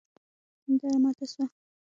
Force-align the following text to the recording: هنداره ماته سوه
هنداره 0.65 0.97
ماته 1.03 1.25
سوه 1.31 1.45